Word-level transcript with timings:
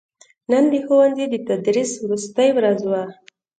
نن 0.51 0.63
دښوونځي 0.71 1.25
دتدریس 1.31 1.91
وروستې 2.01 2.47
ورځ 2.57 2.79
وه 2.89 3.03